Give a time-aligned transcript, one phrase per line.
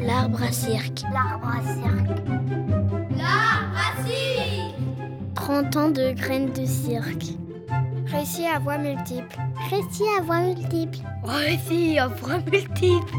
[0.00, 1.02] L'arbre à cirque.
[1.12, 2.18] L'arbre à cirque.
[3.16, 4.74] L'arbre à cirque
[5.34, 7.36] 30 ans de graines de cirque.
[8.06, 9.36] Récit à voix multiples.
[9.70, 10.98] Récit à voix multiples.
[11.24, 13.14] Récit à voix multiples.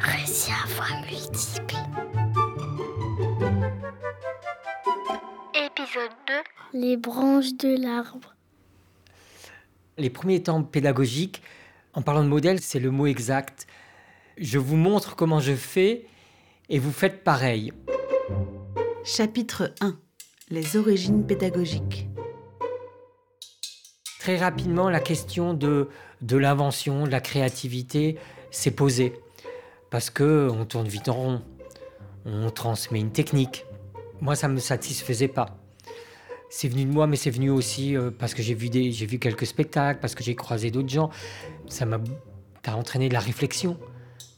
[0.00, 1.76] Récit à voix multiples.
[5.54, 6.14] Épisode
[6.72, 6.78] 2.
[6.78, 8.29] Les branches de l'arbre.
[10.00, 11.42] Les premiers temps pédagogiques,
[11.92, 13.66] en parlant de modèle, c'est le mot exact.
[14.38, 16.06] Je vous montre comment je fais
[16.70, 17.70] et vous faites pareil.
[19.04, 19.98] Chapitre 1
[20.48, 22.08] Les origines pédagogiques.
[24.20, 25.90] Très rapidement, la question de,
[26.22, 28.16] de l'invention, de la créativité
[28.50, 29.12] s'est posée.
[29.90, 31.42] Parce que on tourne vite en rond.
[32.24, 33.66] On transmet une technique.
[34.22, 35.59] Moi, ça ne me satisfaisait pas.
[36.52, 39.06] C'est venu de moi, mais c'est venu aussi euh, parce que j'ai vu, des, j'ai
[39.06, 41.08] vu quelques spectacles, parce que j'ai croisé d'autres gens.
[41.68, 41.98] Ça m'a
[42.68, 43.78] entraîné de la réflexion.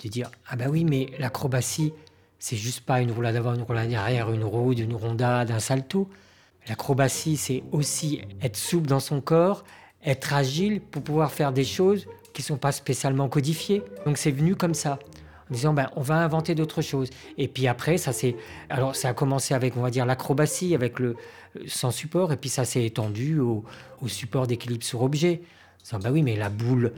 [0.04, 1.94] De dire, ah ben oui, mais l'acrobatie,
[2.38, 6.10] c'est juste pas une roulade avant, une roulade arrière, une rode, une rondade, un salto.
[6.68, 9.64] L'acrobatie, c'est aussi être souple dans son corps,
[10.04, 13.82] être agile pour pouvoir faire des choses qui sont pas spécialement codifiées.
[14.04, 14.98] Donc c'est venu comme ça,
[15.52, 17.10] disant ben on va inventer d'autres choses.
[17.38, 18.36] Et puis après, ça c'est,
[18.68, 21.16] alors ça a commencé avec on va dire l'acrobatie, avec le
[21.66, 23.64] sans support, et puis ça s'est étendu au,
[24.06, 25.42] support d'équilibre sur objet.
[25.84, 26.92] Disant ben oui, mais la boule,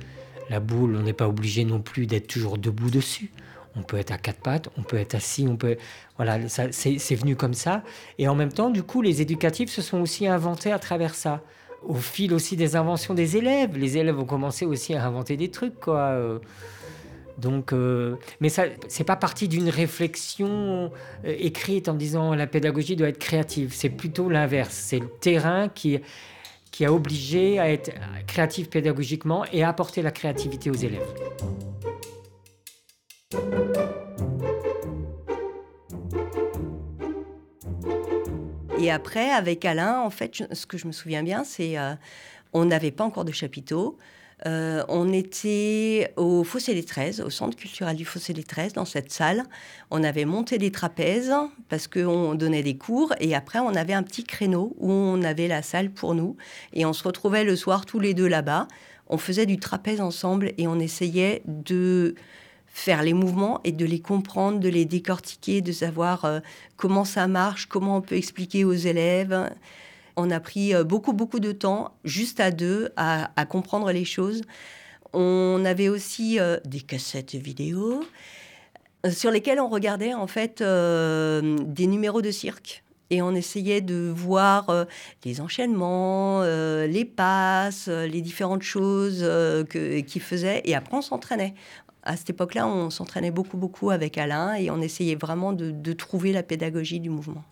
[0.50, 3.30] la boule, on n'est pas obligé non plus d'être toujours debout dessus.
[3.76, 5.76] On peut être à quatre pattes, on peut être assis, on peut.
[6.16, 7.82] Voilà, ça, c'est, venu comme ça.
[8.18, 11.40] Et en même temps, du coup, les éducatifs se sont aussi inventés à travers ça.
[11.82, 13.76] Au fil aussi des inventions des élèves.
[13.76, 16.40] Les élèves ont commencé aussi à inventer des trucs, quoi.
[17.38, 20.92] Donc, euh, mais ça, c'est pas parti d'une réflexion
[21.24, 23.72] euh, écrite en disant la pédagogie doit être créative.
[23.74, 24.74] C'est plutôt l'inverse.
[24.74, 25.98] C'est le terrain qui,
[26.70, 27.90] qui a obligé à être
[28.26, 31.02] créatif pédagogiquement et à apporter la créativité aux élèves.
[38.84, 41.94] Et après, avec Alain, en fait, ce que je me souviens bien, c'est euh,
[42.52, 43.96] on n'avait pas encore de chapiteau.
[44.46, 48.84] Euh, on était au Fossé des 13, au centre culturel du Fossé des 13, dans
[48.84, 49.44] cette salle.
[49.90, 51.34] On avait monté des trapèzes
[51.68, 53.14] parce qu'on donnait des cours.
[53.20, 56.36] Et après, on avait un petit créneau où on avait la salle pour nous.
[56.72, 58.68] Et on se retrouvait le soir tous les deux là-bas.
[59.08, 62.14] On faisait du trapèze ensemble et on essayait de
[62.66, 66.40] faire les mouvements et de les comprendre, de les décortiquer, de savoir euh,
[66.76, 69.48] comment ça marche, comment on peut expliquer aux élèves.
[70.16, 74.42] On a pris euh, beaucoup, beaucoup de temps, juste à deux, à, comprendre les choses.
[75.12, 78.04] On avait aussi euh, des cassettes vidéo
[79.04, 82.82] euh, sur lesquelles on regardait en fait des numéros de cirque.
[83.10, 84.86] Et on essayait de voir
[85.24, 89.24] les enchaînements, les passes, les différentes choses
[89.70, 90.62] qu'ils faisaient.
[90.64, 91.54] Et après, on s'entraînait.
[92.02, 96.32] À cette époque-là, on s'entraînait beaucoup, beaucoup avec Alain et on essayait vraiment de trouver
[96.32, 97.44] la pédagogie du mouvement.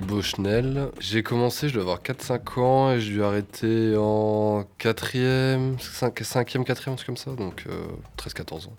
[0.00, 0.88] Thibaut Schnell.
[0.98, 6.90] J'ai commencé, je dois avoir 4-5 ans et je dû arrêter en 4e, 5e, 4e,
[6.90, 7.66] un truc comme ça, donc
[8.18, 8.76] 13-14 ans.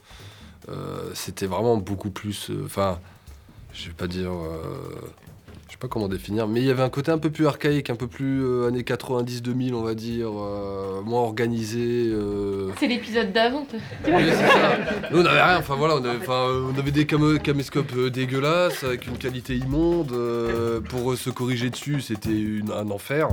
[0.70, 2.50] Euh, C'était vraiment beaucoup plus.
[2.50, 3.00] euh, Enfin,
[3.74, 4.32] je vais pas dire.
[5.72, 7.90] Je sais pas comment définir, mais il y avait un côté un peu plus archaïque,
[7.90, 12.10] un peu plus euh, années 90-2000, on va dire, euh, moins organisé.
[12.10, 13.64] euh, C'est l'épisode d'avant.
[13.64, 13.80] toi.
[14.06, 14.78] oui, c'est ça.
[15.12, 15.60] Nous, on n'avait rien.
[15.60, 20.12] Enfin, voilà, on avait, enfin, on avait des caméscopes dégueulasses avec une qualité immonde.
[20.12, 23.30] euh, pour se corriger dessus, c'était un enfer.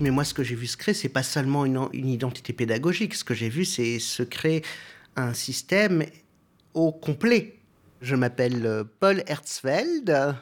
[0.00, 3.14] Mais moi, ce que j'ai vu se créer, c'est pas seulement une, une identité pédagogique.
[3.14, 4.62] Ce que j'ai vu, c'est se créer
[5.16, 6.04] un système
[6.74, 7.56] au complet.
[8.02, 10.10] Je m'appelle euh, Paul Herzfeld.
[10.10, 10.32] Euh,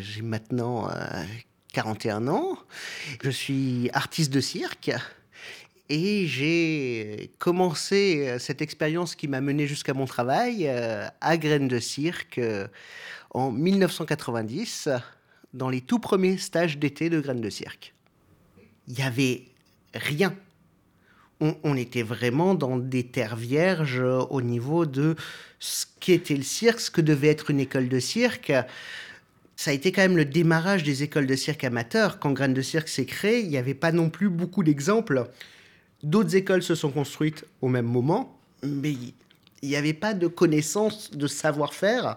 [0.00, 1.24] j'ai maintenant euh,
[1.72, 2.58] 41 ans.
[3.22, 4.90] Je suis artiste de cirque.
[5.88, 11.68] Et j'ai commencé euh, cette expérience qui m'a mené jusqu'à mon travail euh, à Graines
[11.68, 12.68] de Cirque euh,
[13.30, 14.88] en 1990,
[15.52, 17.92] dans les tout premiers stages d'été de Graines de Cirque
[18.90, 19.44] il n'y avait
[19.94, 20.34] rien.
[21.40, 25.16] On, était vraiment dans des terres vierges euh, au niveau de
[25.58, 28.52] ce qu'était le cirque, ce que devait être une école de cirque.
[29.56, 32.18] Ça a été quand même le démarrage des écoles de cirque amateurs.
[32.18, 35.28] Quand Graines de Cirque s'est créé, il n'y avait pas non plus beaucoup d'exemples.
[36.02, 41.10] D'autres écoles se sont construites au même moment, mais il n'y avait pas de connaissances,
[41.10, 42.16] de savoir-faire,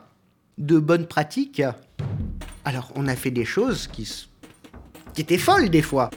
[0.58, 1.62] de bonnes pratiques.
[2.64, 4.10] Alors, on a fait des choses qui
[5.18, 6.10] étaient folles des fois.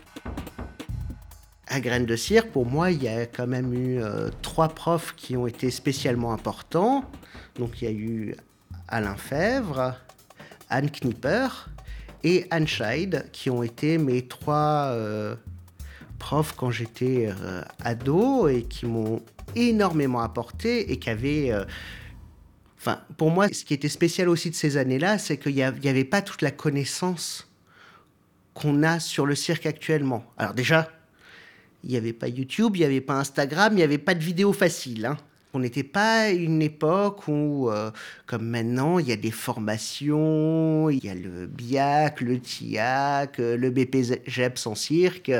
[1.68, 5.14] À Graines de Cire, pour moi, il y a quand même eu euh, trois profs
[5.16, 7.04] qui ont été spécialement importants.
[7.56, 8.36] Donc, il y a eu
[8.86, 9.96] Alain Fèvre,
[10.70, 11.48] Anne Knipper
[12.22, 15.34] et Anne Scheid, qui ont été mes trois euh,
[16.20, 19.20] profs quand j'étais euh, ado et qui m'ont
[19.56, 21.52] énormément apporté et qui avaient...
[22.78, 26.04] Enfin, pour moi, ce qui était spécial aussi de ces années-là, c'est qu'il n'y avait
[26.04, 27.48] pas toute la connaissance
[28.54, 30.24] qu'on a sur le cirque actuellement.
[30.38, 30.88] Alors déjà,
[31.86, 34.22] il n'y avait pas YouTube, il n'y avait pas Instagram, il n'y avait pas de
[34.22, 35.06] vidéos faciles.
[35.06, 35.16] hein.
[35.54, 37.90] On n'était pas une époque où, euh,
[38.26, 43.70] comme maintenant, il y a des formations, il y a le BIAC, le TIAC, le
[43.70, 45.32] BPGEPS en cirque,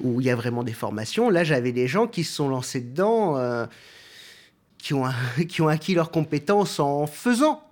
[0.00, 1.30] où il y a vraiment des formations.
[1.30, 3.66] Là, j'avais des gens qui se sont lancés dedans, euh,
[4.78, 5.04] qui ont
[5.68, 7.62] acquis leurs compétences en faisant.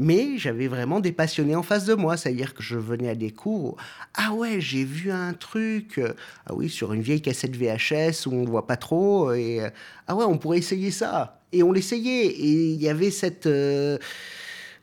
[0.00, 3.32] Mais j'avais vraiment des passionnés en face de moi, c'est-à-dire que je venais à des
[3.32, 3.76] cours.
[4.14, 5.98] Ah ouais, j'ai vu un truc.
[5.98, 6.14] euh,
[6.46, 9.32] Ah oui, sur une vieille cassette VHS où on ne voit pas trop.
[9.32, 9.70] Et euh,
[10.06, 11.40] ah ouais, on pourrait essayer ça.
[11.52, 12.26] Et on l'essayait.
[12.26, 13.98] Et il y avait cette euh,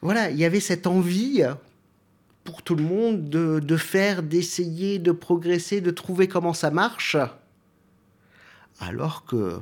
[0.01, 1.43] voilà, il y avait cette envie
[2.43, 7.15] pour tout le monde de, de faire, d'essayer, de progresser, de trouver comment ça marche.
[8.79, 9.59] Alors que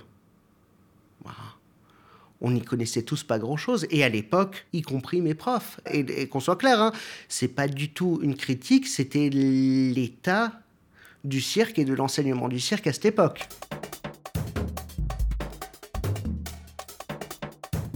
[2.44, 3.88] on n'y connaissait tous pas grand-chose.
[3.90, 5.80] Et à l'époque, y compris mes profs.
[5.90, 6.92] Et, qu'on soit clair, hein,
[7.30, 10.52] c'est pas du tout une critique, c'était l'état
[11.24, 13.48] du cirque et de l'enseignement du cirque à cette époque.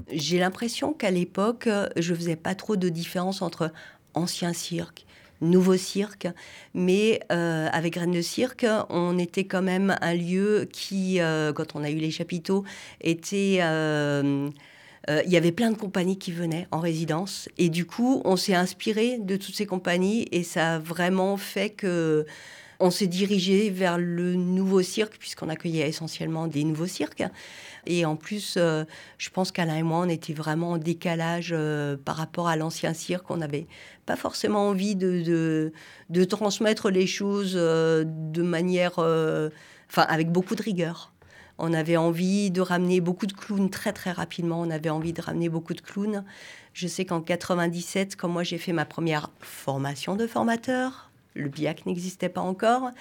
[0.10, 1.68] J'ai l'impression qu'à l'époque,
[1.98, 3.72] je faisais pas trop de différence entre
[4.14, 5.06] ancien cirque,
[5.42, 6.28] nouveau cirque,
[6.74, 11.76] mais euh, avec Graines de Cirque, on était quand même un lieu qui, euh, quand
[11.76, 12.64] on a eu les chapiteaux,
[13.02, 13.60] était...
[13.62, 14.50] euh,
[15.26, 17.48] il y avait plein de compagnies qui venaient en résidence.
[17.58, 21.70] Et du coup on s'est inspiré de toutes ces compagnies et ça a vraiment fait
[21.70, 22.26] que
[22.80, 27.24] on s'est dirigé vers le nouveau cirque puisqu'on accueillait essentiellement des nouveaux cirques
[27.86, 28.84] et en plus euh,
[29.18, 32.94] je pense qu'Alain et moi on était vraiment en décalage euh, par rapport à l'ancien
[32.94, 33.68] cirque on n'avait
[34.06, 35.72] pas forcément envie de,
[36.10, 41.14] de, transmettre les choses euh, de manière enfin avec beaucoup de rigueur
[41.60, 44.62] on avait envie de ramener beaucoup de clowns très très rapidement.
[44.62, 46.24] On avait envie de ramener beaucoup de clowns.
[46.74, 51.07] Je sais qu'en 97, quand moi j'ai fait ma première formation de formateur,
[51.38, 52.92] le BIAC n'existait pas encore,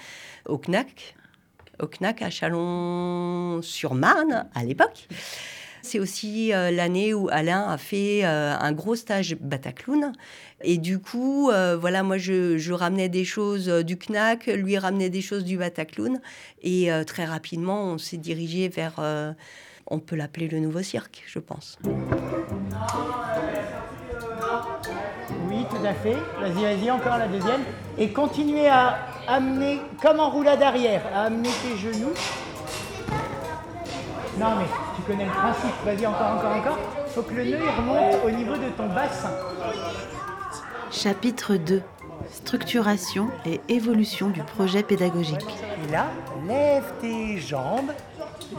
[0.45, 1.15] au CNAC,
[1.81, 5.07] au CNAC à Chalon-sur-Marne à l'époque.
[5.87, 10.11] C'est aussi euh, l'année où Alain a fait euh, un gros stage Bataclown.
[10.61, 15.21] Et du coup, euh, voilà, moi, je, ramenais des choses du CNAC, lui ramenait des
[15.21, 16.19] choses du Bataclown.
[16.61, 18.99] Et très rapidement, on s'est dirigé vers,
[19.87, 21.77] on peut l'appeler le nouveau cirque, je pense.
[25.87, 26.17] À fait.
[26.39, 27.61] Vas-y, vas-y, encore la deuxième.
[27.97, 28.97] Et continuez à
[29.27, 32.13] amener, comme en roulade arrière, à amener tes genoux.
[34.37, 35.73] Non, mais tu connais le principe.
[35.85, 36.77] Vas-y, encore, encore, encore.
[37.07, 39.31] Il faut que le nœud il remonte au niveau de ton bassin.
[40.91, 41.81] Chapitre 2
[42.29, 45.45] Structuration et évolution du projet pédagogique.
[45.87, 46.07] Et là,
[46.45, 47.91] lève tes jambes.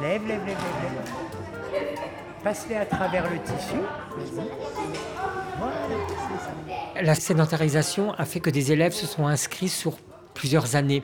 [0.00, 1.98] Lève, lève, lève, lève, lève.
[2.42, 3.76] Passe-les à travers le tissu.
[7.00, 9.98] La sédentarisation a fait que des élèves se sont inscrits sur
[10.34, 11.02] plusieurs années.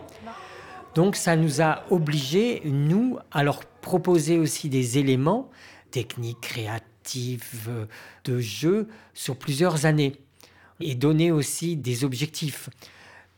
[0.95, 5.51] Donc ça nous a obligés, nous, à leur proposer aussi des éléments
[5.91, 7.87] techniques, créatifs, euh,
[8.25, 10.17] de jeu sur plusieurs années
[10.81, 12.71] et donner aussi des objectifs.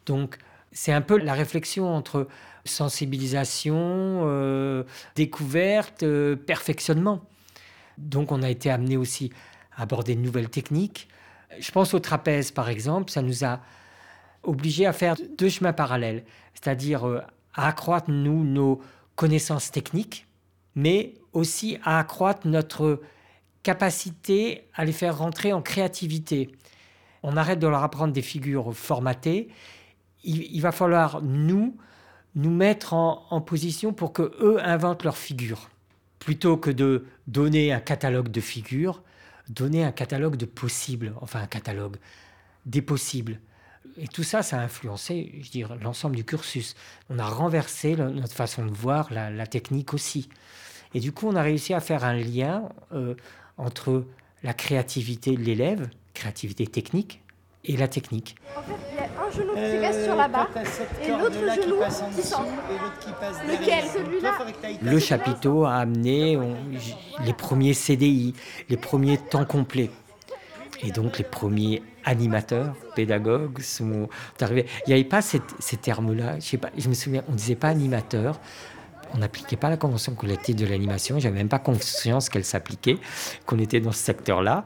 [0.06, 0.38] Donc
[0.72, 2.28] c'est un peu la réflexion entre
[2.64, 4.84] sensibilisation, euh,
[5.14, 7.22] découverte, euh, perfectionnement.
[7.98, 9.30] Donc on a été amené aussi
[9.76, 11.08] à aborder de nouvelles techniques.
[11.58, 13.60] Je pense au trapèze, par exemple, ça nous a
[14.42, 17.20] obligés à faire deux chemins parallèles, c'est-à-dire euh,
[17.54, 18.80] à accroître, nous, nos
[19.14, 20.26] connaissances techniques,
[20.74, 23.00] mais aussi à accroître notre
[23.62, 26.50] capacité à les faire rentrer en créativité.
[27.22, 29.48] On arrête de leur apprendre des figures formatées.
[30.22, 31.76] Il, va falloir, nous,
[32.34, 35.70] nous mettre en, en position pour que eux inventent leurs figures.
[36.18, 39.02] Plutôt que de donner un catalogue de figures,
[39.48, 41.96] donner un catalogue de possibles, enfin un catalogue
[42.64, 43.40] des possibles.
[43.98, 46.74] Et tout ça, ça a influencé, je dirais, l'ensemble du cursus.
[47.08, 50.28] On a renversé notre façon de voir la, la technique aussi.
[50.94, 53.14] Et du coup, on a réussi à faire un lien euh,
[53.56, 54.04] entre
[54.42, 57.22] la créativité de l'élève, créativité technique,
[57.66, 58.36] et la technique.
[58.56, 60.48] En fait, il y a un genou qui Euh, reste sur la barre.
[60.64, 61.76] cette et l'autre qui genou
[63.48, 63.84] Lequel?
[63.92, 64.32] Celui-là?
[64.82, 66.56] Le chapiteau a amené on-
[67.24, 68.34] les premiers CDI,
[68.68, 69.90] les premiers temps complets.
[70.82, 74.08] Et donc les premiers animateurs, pédagogues sont
[74.40, 74.66] arrivés.
[74.86, 76.38] Il n'y avait pas cette- ces termes-là.
[76.38, 78.38] Je sais pas, je me souviens, on ne disait pas animateur.
[79.14, 81.18] On n'appliquait pas la convention collective de l'animation.
[81.18, 82.98] J'avais même pas conscience qu'elle s'appliquait,
[83.46, 84.64] qu'on était dans ce secteur-là.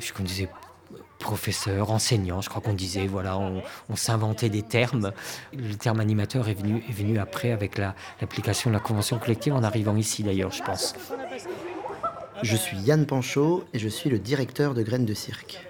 [0.00, 0.48] Je conduisais
[1.18, 5.12] professeur, enseignant, je crois qu'on disait, voilà, on, s'inventait des termes.
[5.52, 10.22] Le terme animateur est venu, après avec l'application de la convention collective en arrivant ici
[10.22, 10.94] d'ailleurs, je pense.
[12.42, 15.66] Je suis Yann Panchaud et je suis le directeur de Graines de Cirque.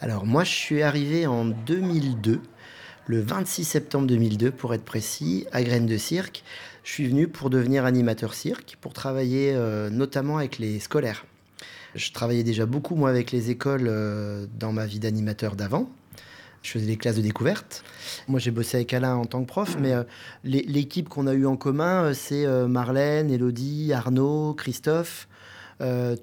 [0.00, 2.40] Alors moi je suis arrivé en 2002,
[3.06, 6.44] le 26 septembre 2002 pour être précis, à Graines de Cirque.
[6.84, 11.24] Je suis venu pour devenir animateur cirque, pour travailler euh, notamment avec les scolaires.
[11.94, 15.90] Je travaillais déjà beaucoup, moi, avec les écoles euh, dans ma vie d'animateur d'avant.
[16.62, 17.82] Je faisais des classes de découverte.
[18.28, 20.04] Moi, j'ai bossé avec Alain en tant que prof, mais euh,
[20.44, 25.28] l'équipe qu'on a eue en commun, euh, c'est Marlène, Elodie, Arnaud, Christophe,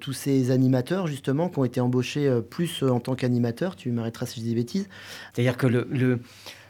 [0.00, 3.76] tous ces animateurs, justement, qui ont été embauchés plus en tant qu'animateurs.
[3.76, 4.88] Tu m'arrêteras si je dis des bêtises.
[5.34, 6.20] C'est-à-dire que le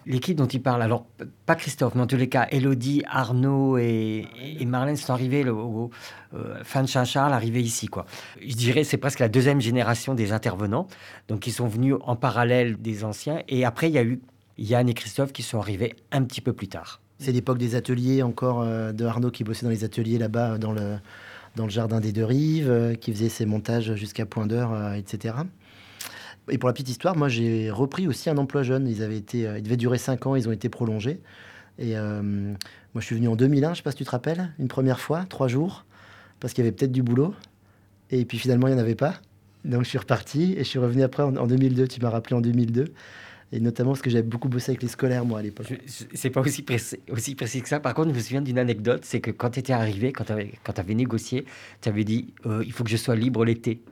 [0.07, 1.07] l'équipe dont il parle, alors
[1.47, 4.27] pas Christophe, mais en tous les cas, Elodie, Arnaud et,
[4.67, 5.91] Marlène sont arrivés au,
[6.35, 7.89] euh, fin de Saint-Charles, arrivés ici.
[7.89, 8.07] Quoi.
[8.41, 10.87] Je dirais c'est presque la deuxième génération des intervenants,
[11.29, 13.43] donc ils sont venus en parallèle des anciens.
[13.49, 14.21] Et après, il y a eu
[14.59, 17.01] Yann et Christophe qui sont arrivés un petit peu plus tard.
[17.19, 20.73] C'est l'époque des ateliers encore euh, de Arnaud qui bossait dans les ateliers là-bas dans
[20.73, 20.99] le,
[21.57, 25.35] dans le jardin des deux rives, euh, qui faisait ses montages jusqu'à point d'heure, etc.
[26.51, 28.89] Et pour la petite histoire, moi j'ai repris aussi un emploi jeune.
[28.89, 31.21] Ils avaient été, euh, ils devaient durer 5 ans, ils ont été prolongés.
[31.79, 34.53] Et euh, moi je suis venu en 2001, je sais pas si tu te rappelles,
[34.59, 35.87] une première fois, trois jours,
[36.41, 37.35] parce qu'il y avait peut-être du boulot.
[38.11, 39.15] Et puis finalement il n'y en avait pas.
[39.65, 41.89] Donc je suis reparti et je suis revenu après en, 2002.
[41.89, 42.87] Tu m'as rappelé en 2002.
[43.53, 45.67] Et notamment parce que j'avais beaucoup bossé avec les scolaires, moi, à l'époque.
[45.87, 46.99] C'est pas aussi précis,
[47.35, 47.81] que ça.
[47.81, 50.33] Par contre, je me souviens d'une anecdote c'est que quand tu étais arrivé, quand tu
[50.33, 51.45] avais, avais, négocié,
[51.81, 53.83] tu avais dit euh, il faut que je sois libre l'été.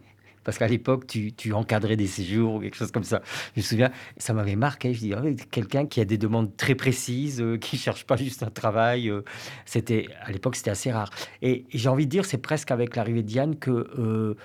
[0.49, 3.21] Parce qu'à l'époque, tu, encadrais des séjours ou quelque chose comme ça.
[3.55, 4.95] Je me souviens, ça m'avait marqué.
[4.95, 8.43] Je dis, oh, quelqu'un qui a des demandes très précises, euh, qui cherche pas juste
[8.43, 9.11] un travail.
[9.11, 9.21] Euh,
[9.67, 11.11] c'était à l'époque, c'était assez rare.
[11.43, 14.37] Et, j'ai envie de dire, c'est presque avec l'arrivée de Diane que euh,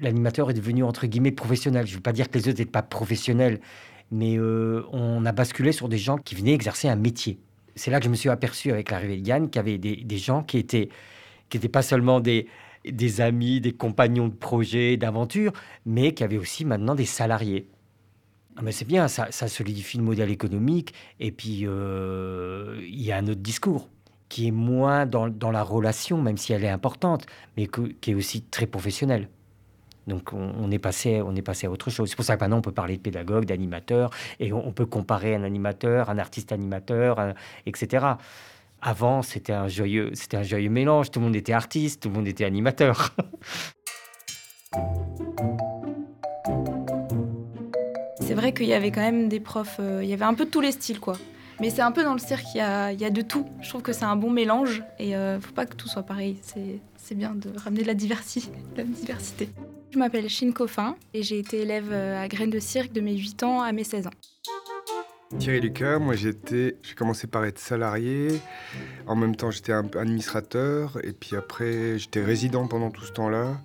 [0.00, 1.88] l'animateur est devenu entre guillemets professionnel.
[1.88, 3.58] Je ne veux pas dire que les autres n'étaient pas professionnels,
[4.12, 7.40] mais on a basculé sur des gens qui venaient exercer un métier.
[7.74, 9.96] C'est là que je me suis aperçu avec l'arrivée de Diane qu'il y avait des,
[9.96, 10.88] des gens qui étaient
[11.48, 12.46] qui n'étaient pas seulement des,
[12.84, 15.52] des amis, des compagnons de projet, d'aventure,
[15.86, 17.68] mais qui avaient aussi maintenant des salariés.
[18.56, 23.16] Ah, mais c'est bien, ça, solidifie le modèle économique, et puis euh, il y a
[23.16, 23.88] un autre discours
[24.28, 27.68] qui est moins dans, la relation, même si elle est importante, mais
[28.00, 29.28] qui est aussi très professionnel.
[30.08, 32.08] Donc on, est passé, on est passé à autre chose.
[32.08, 35.34] C'est pour ça que maintenant on peut parler de pédagogue, d'animateur, et on, peut comparer
[35.34, 37.34] un animateur, un artiste animateur,
[37.66, 38.06] etc.
[38.80, 41.10] Avant, c'était un joyeux, c'était un joyeux mélange.
[41.10, 43.14] Tout le monde était artiste, tout le monde était animateur.
[48.20, 50.44] C'est vrai qu'il y avait quand même des profs, euh, il y avait un peu
[50.44, 51.16] de tous les styles, quoi.
[51.60, 53.46] Mais c'est un peu dans le cirque, il y a, y a, de tout.
[53.62, 56.36] Je trouve que c'est un bon mélange et euh, faut pas que tout soit pareil.
[56.96, 58.52] C'est bien de ramener de la, diversité.
[58.76, 59.48] La diversité.
[59.90, 63.16] Je m'appelle Chine Coffin et j'ai été élève euh, à Graines de Cirque de mes
[63.16, 64.10] 8 ans à mes 16 ans.
[65.36, 68.40] Thierry Lucas, moi j'étais, j'ai commencé par être salarié,
[69.06, 73.60] en même temps j'étais administrateur, et puis après j'étais résident pendant tout ce temps-là,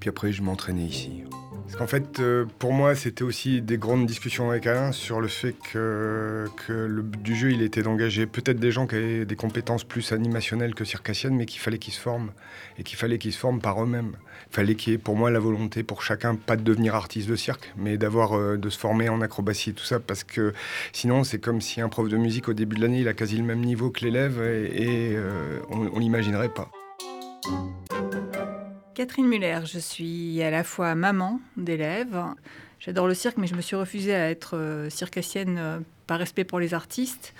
[0.00, 1.22] puis après je m'entraînais ici.
[1.68, 5.28] Parce qu'en fait, euh, pour moi, c'était aussi des grandes discussions avec Alain sur le
[5.28, 9.36] fait que, le but du jeu, il était d'engager peut-être des gens qui avaient des
[9.36, 12.32] compétences plus animationnelles que circassiennes, mais qu'il fallait qu'ils se forment,
[12.78, 14.16] et qu'il fallait qu'ils se forment par eux-mêmes.
[14.50, 17.28] Il fallait qu'il y ait pour moi la volonté pour chacun, pas de devenir artiste
[17.28, 20.54] de cirque, mais d'avoir euh, de se former en acrobatie et tout ça, parce que
[20.94, 23.36] sinon, c'est comme si un prof de musique au début de l'année, il a quasi
[23.36, 26.70] le même niveau que l'élève, et, euh, on n'imaginerait pas.
[28.98, 32.20] Catherine Muller, je suis à la fois maman d'élèves.
[32.80, 35.78] J'adore le cirque, mais je me suis refusée à être euh, circassienne euh,
[36.08, 37.32] par respect pour les artistes.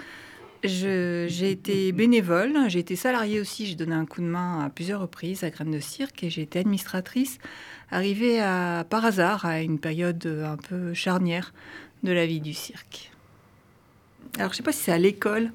[0.62, 5.00] J'ai été bénévole, j'ai été salariée aussi, j'ai donné un coup de main à plusieurs
[5.00, 7.38] reprises à Graines de Cirque et j'ai été administratrice,
[7.90, 8.38] arrivée
[8.88, 11.52] par hasard à une période un peu charnière
[12.04, 13.10] de la vie du cirque.
[14.36, 15.50] Alors je ne sais pas si c'est à l'école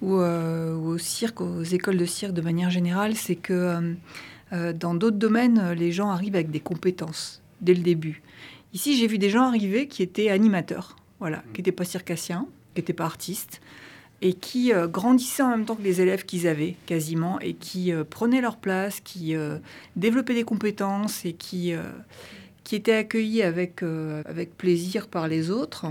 [0.00, 3.94] ou, euh, ou, au cirque, aux écoles de cirque de manière générale, c'est que
[4.52, 8.22] dans d'autres domaines, euh, les gens arrivent avec des compétences dès le début.
[8.74, 12.80] Ici, j'ai vu des gens arriver qui étaient animateurs, voilà, qui n'étaient pas circassiens, qui
[12.80, 13.60] n'étaient pas artistes,
[14.20, 17.92] et qui euh, grandissaient en même temps que les élèves qu'ils avaient quasiment, et qui
[18.10, 19.34] prenaient leur place, qui
[19.96, 21.72] développaient des compétences et qui,
[22.62, 25.86] qui étaient accueillis avec, avec plaisir par les autres,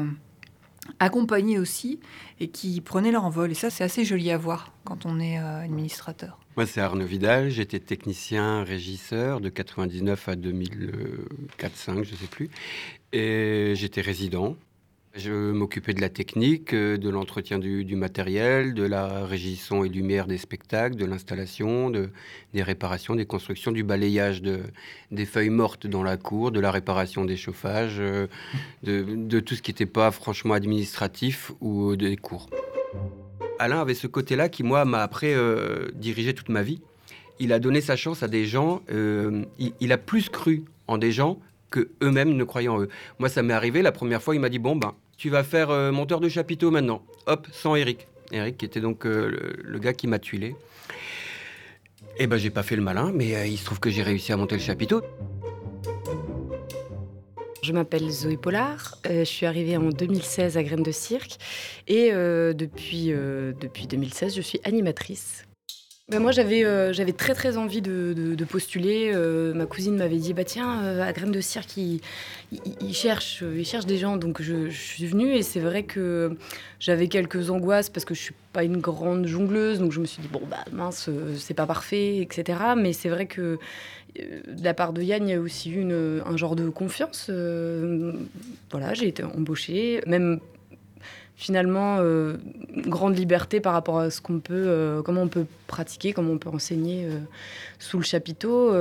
[0.99, 1.99] accompagnés aussi,
[2.39, 3.51] et qui prenaient leur envol.
[3.51, 6.40] Et ça, c'est assez joli à voir quand on est administrateur.
[6.57, 7.49] Moi, c'est Arnaud Vidal.
[7.49, 12.49] J'étais technicien, régisseur de 99 à 2004-5, je ne sais plus.
[13.13, 14.57] Et j'étais résident.
[15.15, 20.27] Je m'occupais de la technique, de l'entretien du, matériel, de la régie son et lumière
[20.27, 22.09] des spectacles, de l'installation, de,
[22.53, 24.59] des réparations, des constructions, du balayage de,
[25.11, 28.27] des feuilles mortes dans la cour, de la réparation des chauffages, euh,
[28.83, 32.49] de, de tout ce qui n'était pas franchement administratif ou des cours.
[33.59, 36.81] Alain avait ce côté-là qui, moi, m'a après euh, dirigé toute ma vie.
[37.39, 39.43] Il a donné sa chance à des gens, euh,
[39.79, 42.89] il, a plus cru en des gens que eux-mêmes ne croyaient en eux.
[43.19, 45.69] Moi, ça m'est arrivé la première fois, il m'a dit bon ben, tu vas faire
[45.69, 47.03] euh, monteur de chapiteau maintenant.
[47.27, 48.07] Hop, sans Eric.
[48.31, 50.55] Eric qui était donc le, gars qui m'a tuilé.
[52.17, 54.37] Et ben j'ai pas fait le malin, mais il se trouve que j'ai réussi à
[54.37, 55.01] monter le chapiteau.
[57.63, 61.37] Je m'appelle Zoé Pollard, euh, je suis arrivée en 2016 à Graines de Cirque
[61.87, 65.45] et euh, depuis, euh, depuis 2016 je suis animatrice.
[66.11, 69.13] Ben moi j'avais euh, j'avais très très envie de, postuler.
[69.15, 72.01] Euh, ma cousine m'avait dit bah tiens euh, à Graines de Cirque ils,
[72.51, 76.35] ils- des gens donc je, suis venue et c'est vrai que
[76.81, 80.21] j'avais quelques angoisses parce que je suis pas une grande jongleuse donc je me suis
[80.21, 82.59] dit bon bah mince c'est pas parfait etc.
[82.75, 83.57] Mais c'est vrai que
[84.17, 87.31] de la part de Yann, il y a aussi eu un genre de confiance.
[88.69, 90.41] voilà, j'ai été embauchée, même
[91.41, 92.37] finalement euh,
[92.75, 96.33] une grande liberté par rapport à ce qu'on peut, euh, comment on peut pratiquer, comment
[96.33, 97.17] on peut enseigner euh,
[97.79, 98.71] sous le chapiteau.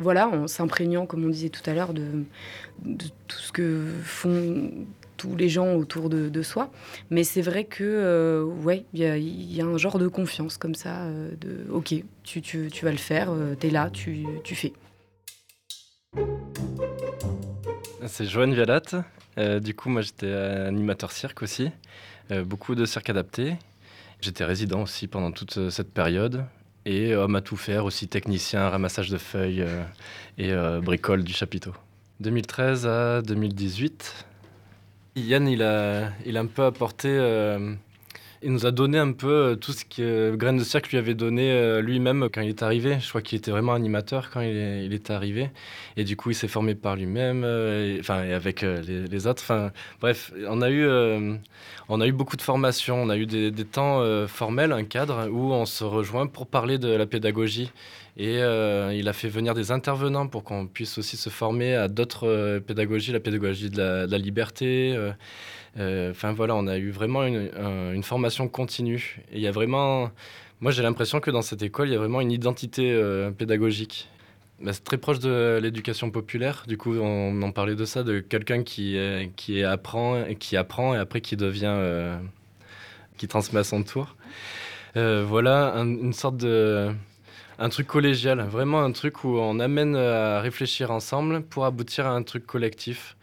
[0.00, 2.24] voilà, en s'imprégnant, comme on disait tout à l'heure, de,
[2.86, 4.70] tout ce que font
[5.18, 6.70] tous les gens autour de, soi.
[7.10, 11.04] Mais c'est vrai que, ouais, il y, a- un genre de confiance comme ça,
[11.38, 14.72] de ok, tu, tu, tu vas le faire, euh, t'es là, tu, tu fais.
[18.06, 18.82] C'est Joanne Vialat.
[19.38, 21.70] Euh, du coup, moi, j'étais animateur cirque aussi.
[22.30, 23.56] Euh, beaucoup de cirque adapté.
[24.20, 26.44] J'étais résident aussi pendant toute euh, cette période.
[26.84, 29.66] Et homme à tout faire, aussi technicien, ramassage de feuilles
[30.38, 31.74] et bricole du chapiteau.
[32.20, 34.26] 2013 à 2018.
[35.16, 37.10] Yann, il a, il a un peu apporté.
[38.42, 40.98] Euh, il nous a donné un peu euh, tout ce que Graines de Cirque lui
[40.98, 42.98] avait donné euh, lui-même quand il est arrivé.
[43.00, 45.50] Je crois qu'il était vraiment animateur quand il est, arrivé.
[45.96, 49.26] Et du coup, il s'est formé par lui-même, euh, et- enfin, et avec euh, les,
[49.26, 49.42] autres.
[49.42, 51.34] Enfin, bref, on a eu, euh,
[51.88, 53.00] on a eu beaucoup de formations.
[53.02, 56.78] On a eu des, temps euh, formels, un cadre où on se rejoint pour parler
[56.78, 57.70] de la pédagogie.
[58.16, 61.86] Et euh, il a fait venir des intervenants pour qu'on puisse aussi se former à
[61.88, 64.96] d'autres euh, pédagogies, la pédagogie de la liberté.
[65.78, 69.20] Euh, Enfin voilà, on a eu vraiment une, un- une formation continue.
[69.32, 70.10] Il y a vraiment,
[70.60, 74.08] moi j'ai l'impression que dans cette école, il y a vraiment une identité euh, pédagogique.
[74.60, 76.64] Bah, c'est très proche de l'éducation populaire.
[76.66, 78.98] Du coup, on en parlait de ça, de quelqu'un qui,
[79.36, 82.18] qui apprend, et qui apprend et après qui devient, euh,
[83.18, 84.16] qui transmet à son tour.
[84.96, 86.90] Voilà, un- une sorte de,
[87.60, 92.10] un truc collégial, vraiment un truc où on amène à réfléchir ensemble pour aboutir à
[92.10, 93.16] un truc collectif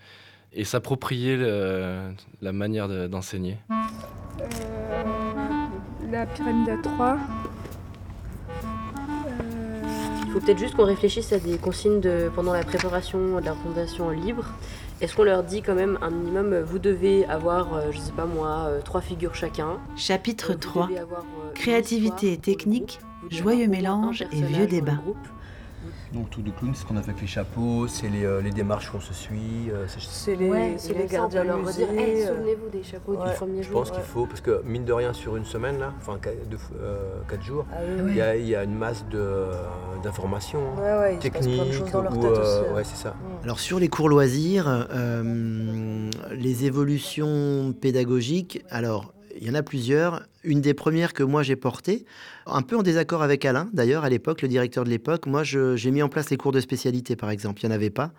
[0.56, 3.58] et s'approprier le- la manière de- d'enseigner.
[6.12, 7.18] la pyramide à 3.
[10.26, 13.54] Il faut peut-être juste qu'on réfléchisse à des consignes de, pendant la préparation de la
[13.54, 14.46] fondation libre.
[15.02, 18.12] Est-ce qu'on leur dit quand même un minimum, euh, vous devez avoir, euh, je sais
[18.14, 22.38] pas moi, euh, trois figures chacun Chapitre Vous 3 devez avoir, euh, une Créativité et
[22.38, 25.00] technique, joyeux mélange et vieux débat.
[26.14, 28.42] Donc tout de clown, c'est ce qu'on a fait avec les chapeaux, c'est les, euh,
[28.42, 29.70] les démarches qu'on se suit.
[29.72, 32.70] euh, c'est- C'est les, Ouais, c'est et les gardiens peut leur redire, hey, euh, souvenez-vous
[32.70, 33.30] des chapeaux ouais.
[33.30, 33.80] du premier Je jour.
[33.82, 36.58] pense qu'il faut, parce que mine de rien, sur une semaine, là, enfin qua- deux
[36.58, 39.18] fois- euh, quatre jours, Ah oui, il y, a, il y a une masse de,
[39.18, 39.52] euh,
[40.04, 41.74] d'informations Ouais, ouais, il se passe plein de techniques.
[41.80, 42.76] choses dans leur ou, tête euh, aussi, hein.
[42.76, 43.16] ouais, c'est ça.
[43.44, 50.24] Alors sur les cours loisirs, euh, les évolutions pédagogiques, alors il y en a plusieurs.
[50.44, 52.06] Une des premières que moi j'ai portées,
[52.46, 55.92] un peu en désaccord avec Alain d'ailleurs à l'époque, le directeur de l'époque, moi j'ai
[55.92, 57.62] mis en place les cours de spécialité par exemple.
[57.64, 58.12] Il n'y en avait pas.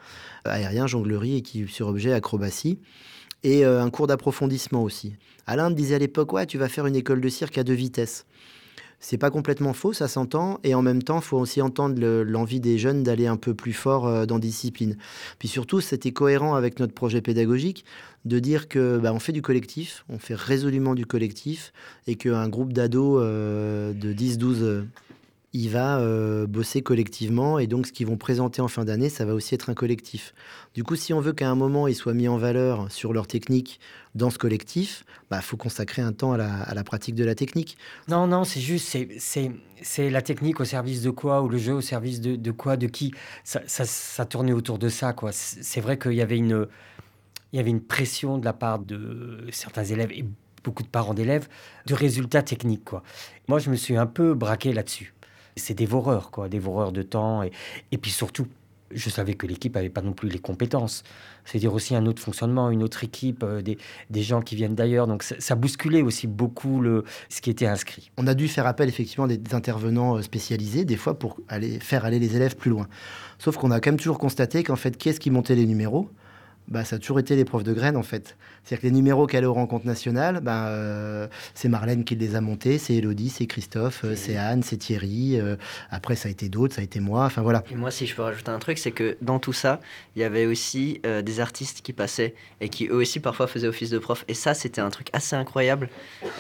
[0.47, 2.79] Euh, Aérien, jonglerie, équipe sur objet, acrobatie.
[3.43, 5.15] Et euh, un cours d'approfondissement aussi.
[5.47, 7.75] Alain me disait à l'époque, ouais, tu vas faire une école de cirque à deux
[7.75, 8.27] vitesses.
[8.99, 12.61] C'est pas complètement faux, ça s'entend, et en même temps, faut aussi entendre le- l'envie
[12.61, 14.97] des jeunes d'aller un peu plus fort euh, dans discipline.
[15.39, 17.85] Puis surtout, c'était cohérent avec notre projet pédagogique
[18.25, 21.73] de dire que bah, on fait du collectif, on fait résolument du collectif,
[22.07, 24.83] et qu'un groupe d'ados euh, de 10-12 euh,
[25.57, 29.25] il va euh, bosser collectivement et donc ce qu'ils vont présenter en fin d'année, ça
[29.25, 30.35] va aussi être un collectif.
[30.75, 33.27] Du coup, si on veut qu'à un moment ils soient mis en valeur sur leur
[33.27, 33.81] technique
[34.15, 37.79] dans ce collectif, il bah, faut consacrer un temps à la, pratique de la technique.
[38.09, 41.81] Non, non, c'est juste, c'est- la technique au service de quoi, ou le jeu au
[41.81, 43.13] service de, quoi, de qui.
[43.45, 45.33] Ça, ça, tournait autour de ça, quoi.
[45.33, 46.67] C'est c'est vrai qu'il y avait une,
[47.53, 50.25] il y avait une pression de la part de certains élèves et
[50.65, 51.49] beaucoup de parents d'élèves
[51.87, 53.03] de résultats techniques, quoi.
[53.49, 55.15] Moi, je me suis un peu braqué là-dessus.
[55.57, 57.51] C'est dévoreur, quoi, dévoreur de temps, et,
[57.99, 58.47] puis surtout
[58.93, 61.03] je savais que l'équipe n'avait pas non plus les compétences.
[61.45, 65.09] C'est-à-dire aussi un autre fonctionnement, une autre équipe, euh, des, gens qui viennent d'ailleurs.
[65.09, 68.13] Donc ça, bousculait aussi beaucoup le, ce qui était inscrit.
[68.17, 71.81] On a dû faire appel effectivement des, des intervenants euh, spécialisés, des fois pour aller,
[71.81, 72.87] faire aller les élèves plus loin.
[73.41, 76.09] Sauf qu'on a quand même toujours constaté qu'en fait, qui est-ce qui montait les numéros?
[76.69, 78.37] Bah, ça a toujours été les profs de graines en fait.
[78.65, 82.35] C'est-à-dire que les numéros qui allaient aux rencontres nationales, bah, euh, c'est Marlène qui les
[82.35, 85.39] a montés, c'est Elodie, c'est Christophe, euh, c'est Anne, c'est Thierry.
[85.39, 85.57] Euh,
[85.91, 87.25] après, ça a été d'autres, ça a été moi.
[87.25, 87.63] Enfin voilà.
[87.71, 89.81] Et moi, si je peux rajouter un truc, c'est que dans tout ça,
[90.17, 93.91] il y avait aussi des artistes qui passaient et qui eux aussi parfois faisaient office
[93.91, 94.25] de prof.
[94.29, 95.89] Et ça, c'était un truc assez incroyable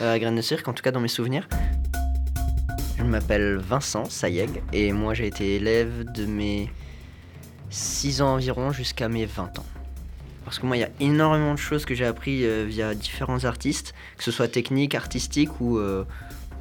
[0.00, 1.48] à Graines de Cirque, en tout cas dans mes souvenirs.
[2.98, 6.70] Je m'appelle Vincent Sayeg et moi j'ai été élève de mes
[7.68, 9.66] 6 ans environ jusqu'à mes 20 ans.
[10.46, 13.44] Parce que moi, il y a énormément de choses que j'ai appris euh, via différents
[13.44, 16.04] artistes, que ce soit technique, artistique ou, euh,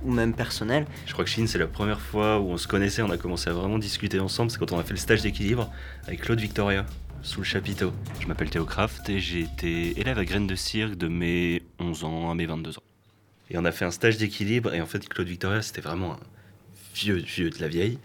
[0.04, 0.88] ou même personnel.
[1.06, 3.48] Je crois que Chine, c'est la première fois où on se connaissait, on a commencé
[3.48, 5.70] à vraiment discuter ensemble, c'est quand on a fait le stage d'équilibre
[6.08, 6.88] avec Claude Victoria,
[7.22, 7.94] sous le chapiteau.
[8.20, 12.06] Je m'appelle Théo Kraft et j'ai été élève à Graines de Cirque de mes 11
[12.06, 12.84] ans à mes 22 ans.
[13.52, 16.20] Et on a fait un stage d'équilibre, et en fait, Claude Victoria, c'était vraiment un
[16.96, 18.00] vieux, vieux de la vieille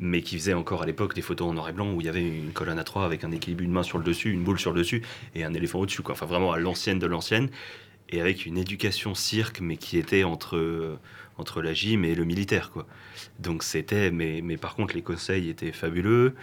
[0.00, 2.08] mais qui faisait encore à l'époque des photos en noir et blanc où il y
[2.08, 4.58] avait une colonne à trois avec un équilibre, une main sur le dessus, une boule
[4.58, 5.02] sur le dessus
[5.34, 6.02] et un éléphant au-dessus.
[6.08, 7.48] Enfin, vraiment à l'ancienne de l'ancienne.
[8.10, 10.98] Et avec une éducation cirque, mais qui était entre, euh,
[11.38, 12.70] entre la gym et le militaire.
[12.70, 12.86] Quoi.
[13.38, 14.10] Donc c'était.
[14.10, 16.34] Mais, mais par contre, les conseils étaient fabuleux.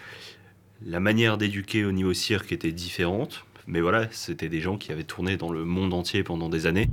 [0.84, 3.46] La manière d'éduquer au niveau cirque était différente.
[3.68, 6.90] Mais voilà, c'était des gens qui avaient tourné dans le monde entier pendant des années.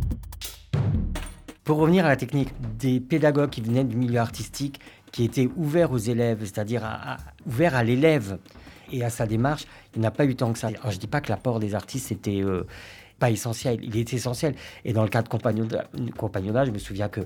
[1.64, 4.80] Pour revenir à la technique, des pédagogues qui venaient du milieu artistique
[5.18, 6.84] qui était ouvert aux élèves, c'est-à-dire
[7.44, 8.38] ouvert à l'élève
[8.92, 9.64] et à sa démarche,
[9.96, 10.68] il n'a pas eu tant que ça.
[10.68, 12.68] Alors je dis pas que l'apport des artistes était euh,
[13.18, 14.54] pas essentiel, il est essentiel.
[14.84, 17.22] Et dans le cas de compagnonnage je me souviens que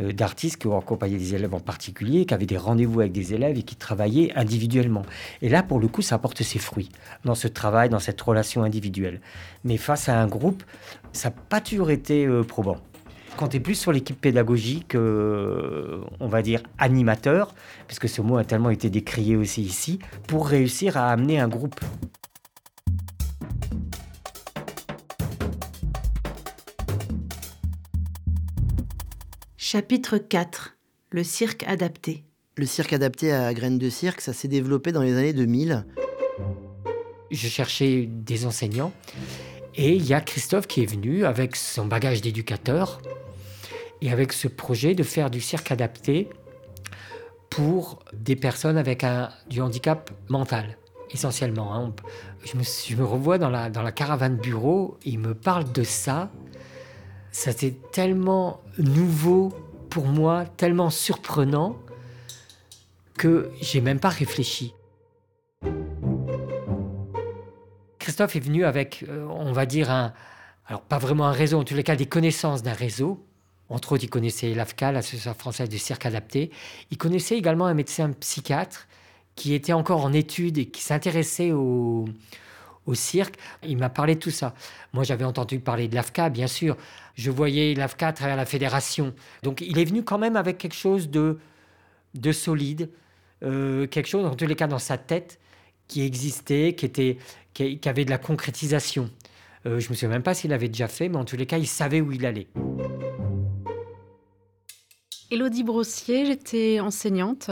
[0.00, 3.32] euh, d'artistes qui ont accompagné des élèves en particulier, qui avaient des rendez-vous avec des
[3.32, 5.02] élèves et qui travaillaient individuellement.
[5.40, 6.88] Et là, pour le coup, ça apporte ses fruits
[7.24, 9.20] dans ce travail, dans cette relation individuelle.
[9.62, 10.64] Mais face à un groupe,
[11.12, 12.78] ça n'a pas toujours été euh, probant
[13.40, 17.54] comptez plus sur l'équipe pédagogique, euh, on va dire animateur,
[17.86, 19.98] puisque ce mot a tellement été décrié aussi ici,
[20.28, 21.80] pour réussir à amener un groupe.
[29.56, 30.76] Chapitre 4
[31.08, 32.24] Le cirque adapté.
[32.56, 35.86] Le cirque adapté à graines de cirque, ça s'est développé dans les années 2000.
[37.30, 38.92] Je cherchais des enseignants
[39.76, 43.00] et il y a Christophe qui est venu avec son bagage d'éducateur
[44.02, 46.28] et avec ce projet de faire du cirque adapté
[47.50, 50.78] pour des personnes avec un, du handicap mental,
[51.10, 51.74] essentiellement.
[51.74, 51.92] Hein.
[52.44, 52.56] Je,
[52.96, 56.30] me, revois dans la, dans la caravane bureau, il me parle de ça.
[57.32, 59.52] C'était tellement nouveau
[59.90, 61.76] pour moi, tellement surprenant,
[63.18, 64.74] que j'ai même pas réfléchi.
[67.98, 70.14] Christophe est venu avec, euh, on va dire, un,
[70.66, 73.26] alors pas vraiment un réseau, en tous les cas des connaissances d'un réseau,
[73.70, 76.50] entre autres, il connaissait l'AFCA, l'Association française du cirque adapté.
[76.90, 78.88] Il connaissait également un médecin psychiatre
[79.36, 82.06] qui était encore en études et qui s'intéressait au,
[82.92, 83.36] cirque.
[83.64, 84.52] Il m'a parlé de tout ça.
[84.92, 86.76] Moi, j'avais entendu parler de l'AFCA, bien sûr.
[87.14, 89.14] Je voyais l'AFCA à travers la fédération.
[89.44, 91.38] Donc, il est venu quand même avec quelque chose de,
[92.14, 92.90] de solide,
[93.44, 95.38] euh, quelque chose, en tous les cas, dans sa tête,
[95.86, 97.18] qui existait, qui, était,
[97.54, 99.08] qui, qui avait de la concrétisation.
[99.66, 101.46] Euh, je ne me souviens même pas s'il l'avait déjà fait, mais en tous les
[101.46, 102.48] cas, il savait où il allait.
[105.32, 107.50] Élodie Brossier, j'étais enseignante.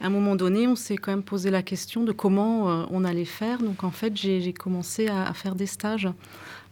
[0.00, 3.04] À un moment donné, on s'est quand même posé la question de comment euh, on
[3.04, 3.60] allait faire.
[3.60, 6.08] Donc en fait, j'ai commencé à, faire des stages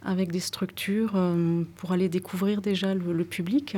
[0.05, 3.77] avec des structures euh, pour aller découvrir déjà le, public.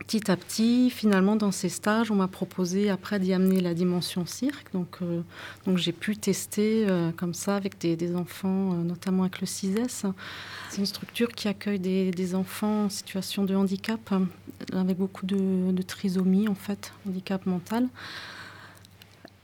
[0.00, 4.24] Petit à petit, finalement, dans ces stages, on m'a proposé après d'y amener la dimension
[4.24, 4.72] cirque.
[4.72, 5.20] Donc, euh,
[5.66, 10.06] donc j'ai pu tester euh, comme ça avec des, enfants, euh, notamment avec le CISES.
[10.70, 14.00] C'est une structure qui accueille des, enfants en situation de handicap,
[14.72, 17.86] avec beaucoup de, trisomie, en fait, handicap mental.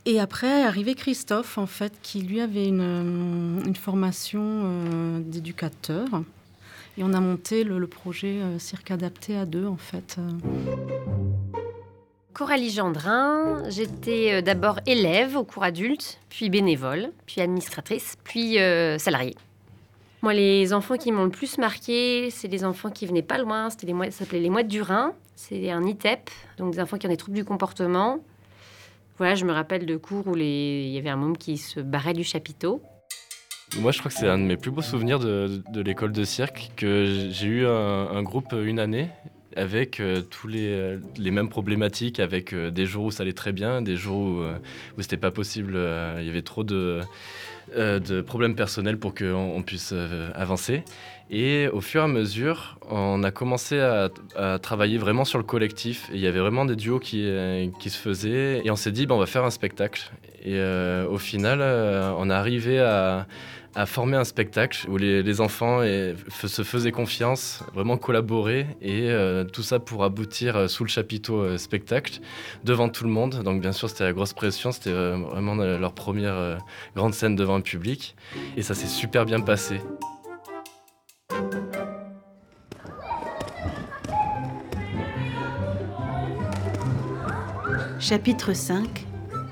[0.06, 6.06] Et après, arrivé Christophe, en fait, qui lui avait une, formation d'éducateur.
[6.98, 10.18] Et on a monté le, projet euh, Cirque Adapté à deux, en fait.
[12.36, 18.98] Coralie Gendrin, j'étais euh, d'abord élève au cours adulte, puis bénévole, puis administratrice, puis euh,
[18.98, 19.34] salariée.
[20.20, 23.70] Moi, les enfants qui m'ont le plus marqué, c'est les enfants qui venaient pas loin.
[23.70, 25.14] C'était les mois, ça s'appelait les mois du Rhin.
[25.34, 26.28] C'est un ITEP,
[26.58, 28.18] donc des enfants qui ont des troubles du comportement.
[29.16, 30.84] Voilà, je me rappelle de cours où les...
[30.86, 32.82] il y avait un môme qui se barrait du chapiteau.
[33.74, 36.70] Moi, je crois que c'est un de mes plus beaux souvenirs de, l'école de cirque,
[36.76, 39.10] que j'ai eu un, groupe une année,
[39.56, 43.32] avec euh, tous les, euh, les mêmes problématiques, avec euh, des jours où ça allait
[43.32, 44.58] très bien, des jours où, euh,
[44.96, 45.78] où c'était pas possible,
[46.18, 47.00] il y avait trop de,
[47.74, 49.92] de problèmes personnels pour qu'on on puisse
[50.34, 50.84] avancer.
[51.28, 54.10] Et au fur et à mesure, on a commencé à,
[54.60, 56.08] travailler vraiment sur le collectif.
[56.12, 57.28] Il y avait vraiment des duos qui,
[57.80, 58.62] qui se faisaient.
[58.64, 60.12] Et on s'est dit, ben, on va faire un spectacle.
[60.46, 63.26] Et euh, au final, euh, on est arrivé à,
[63.84, 68.68] former un spectacle où les, enfants se faisaient confiance, vraiment collaborer.
[68.80, 72.20] Et euh, tout ça pour aboutir sous le chapiteau spectacle,
[72.64, 73.42] devant tout le monde.
[73.42, 74.70] Donc bien sûr, c'était la grosse pression.
[74.70, 76.58] C'était vraiment leur première
[76.94, 78.14] grande scène devant le public.
[78.56, 79.80] Et ça s'est super bien passé.
[87.98, 89.06] Chapitre 5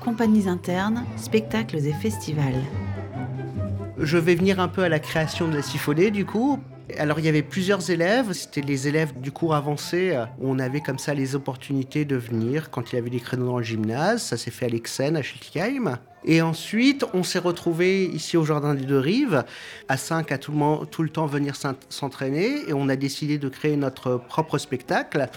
[0.05, 2.61] Compagnies internes, spectacles et festivals.
[3.97, 6.59] Je vais venir un peu à la création de la symphonie du coup.
[6.99, 10.81] Alors il y avait plusieurs élèves, c'était les élèves du cours avancé euh, on avait
[10.81, 14.21] comme ça les opportunités de venir quand il y avait des créneaux dans le gymnase.
[14.21, 15.97] Ça s'est fait à l'Exen, à Schiltigheim.
[16.23, 19.43] Et ensuite, on s'est retrouvés ici au Jardin des Deux Rives,
[19.87, 22.67] à 5 à tout le, tout le temps venir s'en- s'entraîner.
[22.67, 25.27] Et on a décidé de créer notre propre spectacle.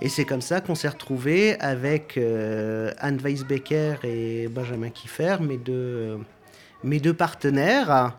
[0.00, 5.56] Et c'est comme ça qu'on s'est retrouvés avec euh, Anne Weisbecker et Benjamin Kiefer, mes
[5.56, 6.18] deux,
[6.82, 8.16] mes deux partenaires,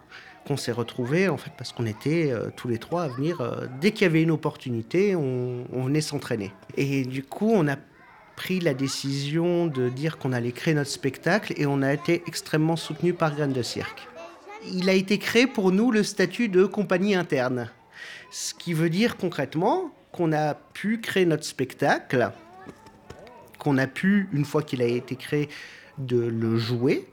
[0.48, 3.42] qu'on s'est retrouvés en fait parce qu'on était euh, tous les trois à venir.
[3.42, 6.52] euh, dès qu'il y avait une opportunité, on, on venait s'entraîner.
[6.78, 7.76] Et du coup, on a
[8.36, 12.76] pris la décision de dire qu'on allait créer notre spectacle et on a été extrêmement
[12.76, 14.08] soutenu par Graines de Cirque.
[14.72, 17.70] Il a été créé pour nous le statut de compagnie interne.
[18.32, 22.32] Ce qui veut dire concrètement qu'on a pu créer notre spectacle,
[23.60, 25.50] qu'on a pu, une fois qu'il a été créé,
[25.98, 27.06] de le jouer,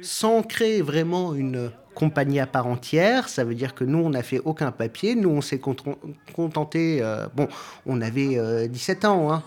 [0.00, 3.28] sans créer vraiment une compagnie à part entière.
[3.28, 5.14] Ça veut dire que nous, on n'a fait aucun papier.
[5.14, 5.60] Nous, on s'est
[6.34, 7.00] contenté.
[7.02, 7.46] euh, bon,
[7.84, 9.30] on avait euh, 17 ans.
[9.30, 9.42] Hein.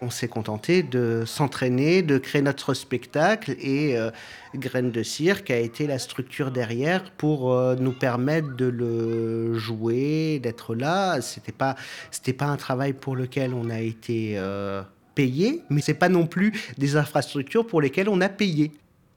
[0.00, 4.10] On s'est contenté de s'entraîner, de créer notre spectacle et euh,
[4.54, 10.40] Graines de Cirque a été la structure derrière pour euh, nous permettre de le jouer,
[10.40, 11.20] d'être là.
[11.20, 11.76] C'était pas,
[12.38, 14.82] pas un travail pour lequel on a été euh,
[15.14, 18.72] payé, mais c'est pas non plus des infrastructures pour lesquelles on a payé.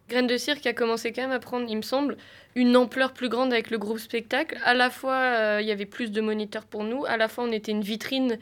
[0.10, 2.16] Graines de cirque a commencé quand même à prendre, il me semble,
[2.56, 4.58] une ampleur plus grande avec le groupe spectacle.
[4.64, 7.44] À la fois, euh, il y avait plus de moniteurs pour nous, à la fois,
[7.44, 8.38] on était une vitrine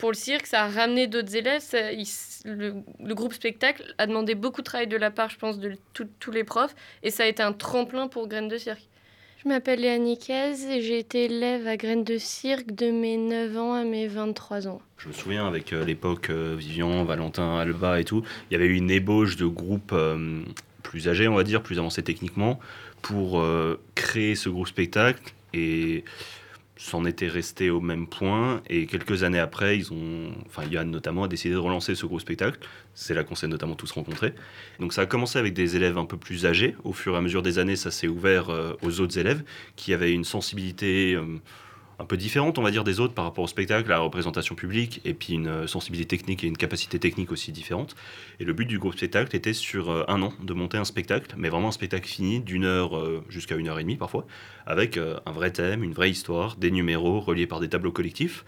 [0.00, 1.60] pour le cirque, ça a ramené d'autres élèves.
[1.60, 5.30] ça- il s- le, le groupe spectacle a demandé beaucoup de travail de la part,
[5.30, 8.48] je pense, de tout- tous les profs, et ça a été un tremplin pour Graines
[8.48, 8.82] de cirque.
[9.42, 13.56] Je m'appelle Léa Niquez et j'ai été élève à Graines de cirque de mes 9
[13.56, 14.82] ans à mes 23 ans.
[14.98, 18.66] Je me souviens avec euh, l'époque euh, Vivian, Valentin, Alba et tout, il y avait
[18.66, 20.42] eu une ébauche de groupes euh,
[20.82, 22.60] plus âgés, on va dire, plus avancés techniquement,
[23.00, 25.22] pour euh, créer ce groupe spectacle
[25.54, 26.04] et
[26.80, 28.62] s'en était resté au même point.
[28.70, 32.22] Et quelques années après, ils ont, enfin Yann notamment, a décidé de relancer ce groupe
[32.22, 32.58] spectacle.
[32.94, 34.32] C'est là qu'on s'est notamment tous rencontrés.
[34.78, 36.74] Donc ça a commencé avec des élèves un peu plus âgés.
[36.82, 39.44] Au fur et à mesure des années, ça s'est ouvert euh, aux autres élèves
[39.76, 41.38] qui avaient une sensibilité euh,
[42.00, 44.54] un peu différente, on va dire, des autres par rapport au spectacle, à la représentation
[44.54, 47.94] publique, et puis une euh, sensibilité technique et une capacité technique aussi différente.
[48.40, 51.34] Et le but du groupe spectacle était sur euh, un an de monter un spectacle,
[51.36, 54.26] mais vraiment un spectacle fini d'une heure euh, jusqu'à une heure et demie parfois,
[54.66, 58.44] avec un vrai thème, une vraie histoire, des numéros reliés par des tableaux collectifs,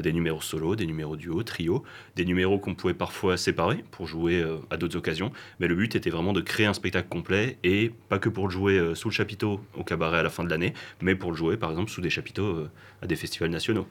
[0.00, 1.82] des numéros solo, des numéros duo, trio,
[2.16, 5.32] des numéros qu'on pouvait parfois séparer pour jouer euh, à d'autres occasions.
[5.60, 8.52] Mais le but était vraiment de créer un spectacle complet et pas que pour le
[8.52, 11.36] jouer euh, sous le chapiteau au cabaret à la fin de l'année, mais pour le
[11.36, 12.70] jouer par exemple sous des chapiteaux euh,
[13.02, 13.86] à des festivals nationaux.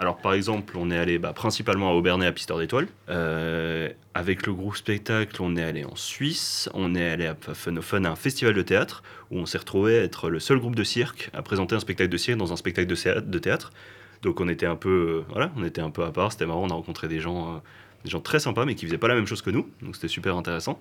[0.00, 2.86] Alors par exemple, on est allé bah, principalement à Aubernais à Pisteur d'Étoiles.
[3.08, 7.80] Euh, avec le groupe spectacle, on est allé en Suisse, on est allé à Fun
[7.80, 10.76] Fun à un festival de théâtre où on s'est retrouvé à être le seul groupe
[10.76, 13.72] de cirque à présenter un spectacle de cirque dans un spectacle de théâtre.
[14.22, 16.32] Donc on était un peu, euh, voilà, on était un peu à part.
[16.32, 17.58] C'était marrant, on a rencontré des gens, euh,
[18.04, 19.68] des gens très sympas, mais qui faisaient pas la même chose que nous.
[19.82, 20.78] Donc c'était super intéressant.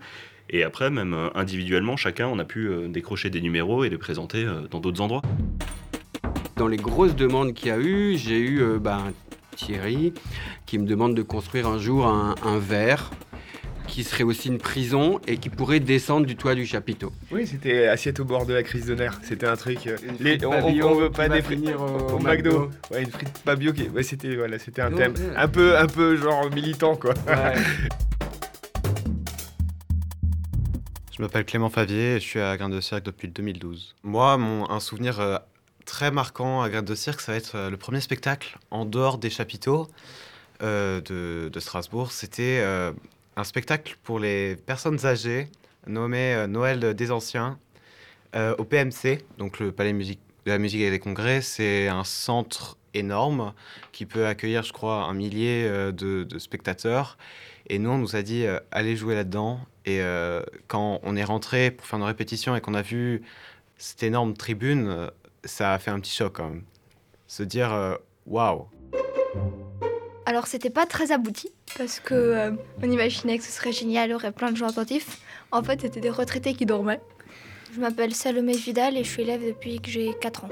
[0.50, 4.48] Et après, même euh, individuellement, chacun, on a pu décrocher des numéros et les présenter
[4.72, 5.22] dans d'autres endroits.
[6.56, 9.04] Dans les grosses demandes qu'il y a eu, j'ai eu bah,
[9.56, 10.14] Thierry
[10.66, 13.12] qui me demande de construire un jour un verre
[13.98, 17.12] qui serait aussi une prison et qui pourrait descendre du toit du chapiteau.
[17.32, 19.20] Oui, c'était assiette au bord de la crise de nerfs.
[19.24, 19.88] C'était un truc.
[19.88, 22.60] euh, les, on, on- veut pas des frites finir au- McDo.
[22.60, 22.72] McDo.
[22.92, 23.74] Ouais, une frite pas bio.
[23.74, 23.90] Qui...
[23.90, 25.36] Ouais, c'était voilà, c'était un Non, thème ouais.
[25.36, 27.16] un peu, un peu genre militant quoi.
[31.18, 33.96] Je m'appelle Clément Favier et je suis à Graines de Cirque depuis le 2012.
[34.04, 35.38] Moi, mon, un souvenir euh,
[35.86, 39.18] très marquant à Graines de Cirque, ça va être euh, le premier spectacle en dehors
[39.18, 39.88] des chapiteaux
[40.62, 42.12] euh, de, de Strasbourg.
[42.12, 42.92] C'était euh,
[43.38, 45.48] un spectacle pour les personnes âgées
[45.86, 47.60] nommé euh, Noël des Anciens
[48.36, 50.18] euh, au PMC, donc le Palais de
[50.52, 51.42] la musique et des congrès.
[51.42, 53.54] C'est un centre énorme
[53.92, 57.18] qui peut accueillir, je crois, un millier euh, de, spectateurs.
[57.70, 59.60] Et nous, on nous a dit, allez jouer là-dedans.
[59.86, 60.00] Et
[60.68, 63.24] quand on est rentré pour faire nos répétitions et qu'on a vu
[63.78, 65.12] cette énorme tribune,
[65.44, 66.40] ça a fait un petit choc.
[67.28, 68.70] Se dire, waouh,
[70.28, 72.52] Alors c'était pas très abouti parce que euh,
[72.84, 75.20] on imaginait que ce serait génial, il y aurait plein de gens attentifs.
[75.54, 77.00] En fait, c'était des retraités qui dormaient.
[77.74, 80.50] Je m'appelle Salomé Vidal et je suis élève depuis que j'ai 4 ans.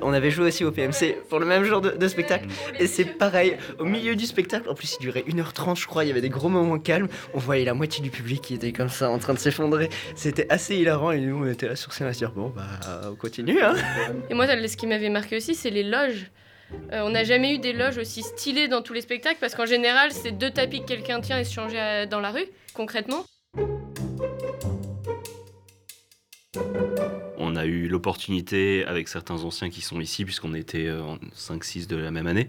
[0.00, 2.46] On avait joué aussi au PMC pour le même genre de, de spectacle.
[2.80, 6.08] Et c'est pareil, au milieu du spectacle, en plus il durait 1h30 je crois, il
[6.08, 7.08] y avait des gros moments calmes.
[7.34, 9.90] On voyait la moitié du public qui était comme ça en train de s'effondrer.
[10.14, 12.62] C'était assez hilarant et nous on était là sur scène à se dire bon bah
[13.10, 13.74] on continue hein.
[14.30, 16.30] Et moi, ce qui m'avait marqué aussi, c'est les loges.
[16.92, 19.66] Euh, on n'a jamais eu des loges aussi stylées dans tous les spectacles parce qu'en
[19.66, 23.24] général, c'est deux tapis que quelqu'un tient et se changer euh, dans la rue, concrètement.
[27.38, 31.86] On a eu l'opportunité, avec certains anciens qui sont ici, puisqu'on était euh, en 5-6
[31.86, 32.48] de la même année,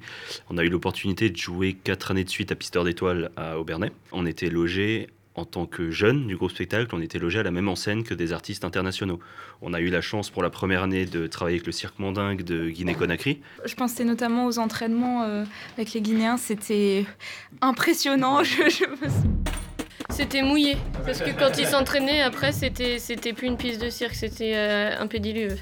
[0.50, 3.92] on a eu l'opportunité de jouer 4 années de suite à Pisteur d'Étoiles à Aubernais.
[4.12, 7.52] On était logés en tant que jeunes du groupe spectacle, on était logés à la
[7.52, 9.20] même enseigne que des artistes internationaux.
[9.62, 12.42] On a eu la chance pour la première année de travailler avec le Cirque Mandingue
[12.44, 13.42] de Guinée-Conakry.
[13.66, 15.44] Je pensais notamment aux entraînements euh,
[15.78, 17.06] avec les Guinéens, c'était
[17.62, 18.44] impressionnant.
[18.44, 19.30] Je, je me suis-
[20.12, 24.14] C'était mouillé parce que quand ils s'entraînaient, après, c'était c'était plus une piste de cirque,
[24.14, 25.58] c'était euh, un pédiluve.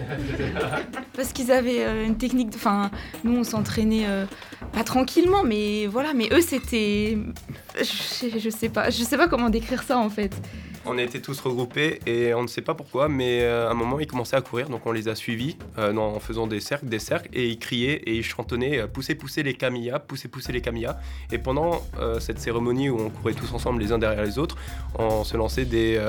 [1.15, 2.49] Parce qu'ils avaient euh, une technique.
[2.49, 2.91] de- Enfin,
[3.23, 4.25] nous, on s'entraînait euh,
[4.73, 6.13] pas tranquillement, mais voilà.
[6.13, 7.17] Mais eux, c'était.
[7.77, 8.89] Je, sais pas.
[8.89, 10.35] Je sais pas comment décrire ça en fait.
[10.85, 14.01] On était tous regroupés et on ne sait pas pourquoi, mais euh, à un moment
[14.01, 16.99] ils commençaient à courir, donc on les a suivis euh, en faisant des cercles, des
[16.99, 20.59] cercles, et ils criaient et ils chantonnaient euh, Poussez, poussez les camillas, poussez, poussez les
[20.59, 20.99] camillas.
[21.31, 21.81] Et pendant
[22.19, 24.57] cette cérémonie où on courait tous ensemble les uns derrière les autres,
[24.99, 25.99] on se lançait des,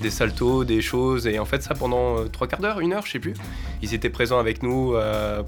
[0.00, 3.12] des saltos, des choses, et en fait ça pendant trois quarts d'heure, une heure, je
[3.12, 3.34] sais plus.
[3.80, 4.94] Ils étaient présents avec nous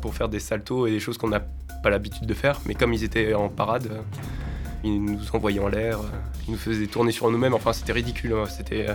[0.01, 1.43] pour faire des saltos et des choses qu'on n'a
[1.83, 4.01] pas l'habitude de faire, mais comme ils étaient en parade, euh,
[4.85, 6.05] ils nous envoyaient en l'air, euh,
[6.47, 7.55] ils nous faisaient tourner sur nous-mêmes.
[7.55, 8.33] Enfin, c'était ridicule.
[8.35, 8.95] hein, C'était, euh,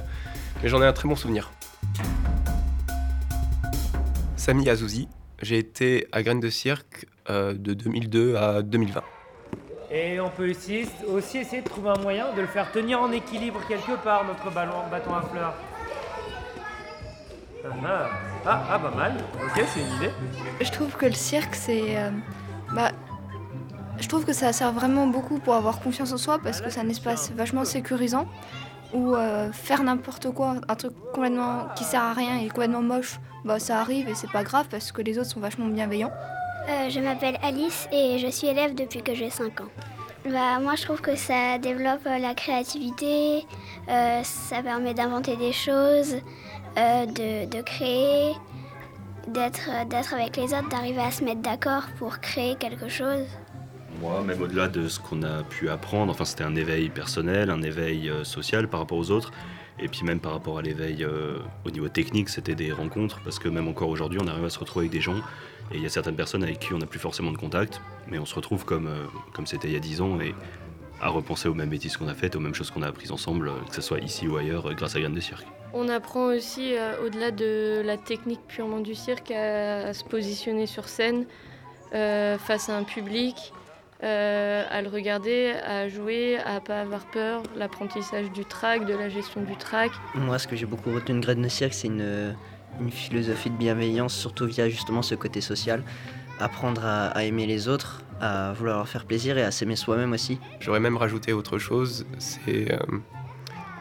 [0.64, 1.52] mais j'en ai un très bon souvenir.
[4.36, 5.08] Samy Azouzi,
[5.42, 9.02] j'ai été à Graines de Cirque euh, de 2002 à 2020.
[9.92, 13.12] Et on peut aussi, aussi essayer de trouver un moyen de le faire tenir en
[13.12, 15.54] équilibre quelque part, notre ballon, bâton à fleurs.
[17.66, 18.10] Ah, ah,
[18.46, 19.14] ah, ah, pas mal.
[19.44, 20.12] Ok, c'est une idée.
[20.62, 21.98] Je trouve que le cirque, c'est.
[21.98, 22.12] euh,
[22.74, 22.92] bah,
[24.00, 26.80] je trouve que ça sert vraiment beaucoup pour avoir confiance en soi parce que c'est
[26.80, 28.28] un espace vachement sécurisant
[28.94, 33.20] où euh, faire n'importe quoi, un truc complètement qui sert à rien et complètement moche,
[33.44, 36.12] bah ça arrive et c'est pas grave parce que les autres sont vachement bienveillants.
[36.70, 39.70] Euh, je m'appelle Alice et je suis élève depuis que j'ai 5 ans.
[40.26, 43.46] Bah, moi, je trouve que ça développe euh, la créativité,
[43.88, 46.18] ça permet d'inventer des choses,
[46.76, 48.34] de créer,
[49.28, 53.26] d'être euh, d'être avec les autres, d'arriver à se mettre d'accord pour créer quelque chose.
[54.02, 57.62] Moi, même au-delà de ce qu'on a pu apprendre, enfin, c'était un éveil personnel, un
[57.62, 59.32] éveil euh, social par rapport aux autres.
[59.80, 63.38] Et puis même par rapport à l'éveil euh, au niveau technique, c'était des rencontres, parce
[63.38, 65.18] que même encore aujourd'hui, on arrive à se retrouver avec des gens,
[65.72, 68.18] et il y a certaines personnes avec qui on n'a plus forcément de contact, mais
[68.18, 68.90] on se retrouve comme
[69.34, 70.34] comme c'était il y a 10 ans, et
[71.00, 73.52] à repenser aux mêmes bêtises qu'on a faites, aux mêmes choses qu'on a apprises ensemble,
[73.70, 75.46] que ce soit ici ou ailleurs, grâce à Graines de Cirque.
[75.74, 80.66] On apprend aussi, euh, au-delà de la technique purement du cirque, à, à se positionner
[80.66, 81.26] sur scène
[81.94, 83.54] euh, face à un public,
[84.04, 89.10] euh, à le regarder, à jouer, à pas avoir peur, l'apprentissage du track, de la
[89.10, 89.92] gestion du track.
[90.16, 92.36] Moi, ce que j'ai beaucoup retenu de Graines de Cirque, c'est une,
[92.80, 95.84] une philosophie de bienveillance, surtout via justement ce côté social.
[96.40, 100.14] Apprendre à, à aimer les autres, à vouloir leur faire plaisir et à s'aimer soi-même
[100.14, 100.40] aussi.
[100.60, 102.78] J'aurais même rajouté autre chose, c'est euh,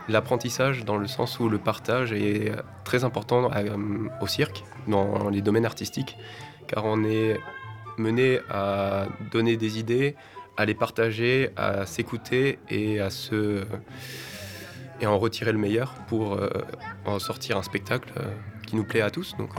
[0.08, 2.52] l'apprentissage dans le sens où le partage est
[2.84, 3.76] très important euh,
[4.20, 6.16] au cirque, dans les domaines artistiques,
[6.66, 7.38] car on est
[7.98, 10.16] mené à donner des idées,
[10.56, 13.08] à les partager, à s'écouter et à
[15.04, 16.48] en retirer le meilleur pour euh,
[17.04, 18.24] en sortir un spectacle euh,
[18.66, 19.36] qui nous plaît à tous.
[19.36, 19.50] Donc,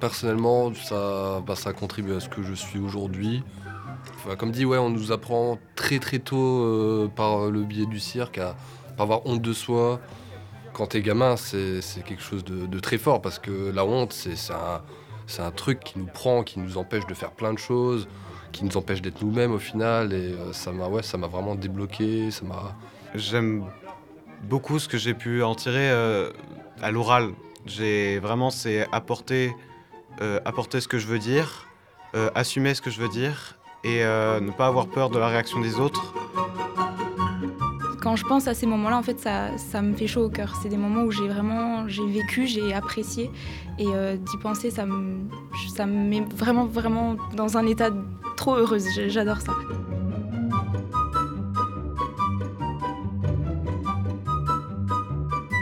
[0.00, 3.44] Personnellement, ça, bah, ça contribue à ce que je suis aujourd'hui.
[4.38, 8.40] Comme dit, on nous apprend très très tôt par le biais du cirque
[8.98, 10.00] avoir honte de soi.
[10.72, 14.82] Quand t'es gamin, c'est quelque chose de, très fort parce que la honte, c'est un,
[15.42, 18.08] un truc qui nous prend, qui nous empêche de faire plein de choses,
[18.52, 20.12] qui nous empêche d'être nous-mêmes au final.
[20.12, 22.30] Et euh, ça m'a ouais, ça vraiment débloqué.
[22.30, 22.74] Ça m'a
[23.14, 23.64] J'aime
[24.44, 26.30] beaucoup ce que j'ai pu en tirer euh,
[26.80, 27.32] à l'oral.
[27.66, 29.54] J'ai vraiment, c'est apporter,
[30.20, 31.68] euh, apporter ce que je veux dire,
[32.34, 35.80] assumer ce que je veux dire et ne pas avoir peur de la réaction des
[35.80, 36.14] autres.
[38.02, 40.58] Quand je pense à ces moments-là, en fait, ça, ça me fait chaud au cœur.
[40.60, 43.30] C'est des moments où j'ai vraiment j'ai vécu, j'ai apprécié.
[43.78, 45.28] Et euh, d'y penser, ça me,
[45.86, 47.90] met vraiment, vraiment dans un état
[48.36, 48.86] trop heureuse.
[49.06, 49.52] J'adore ça.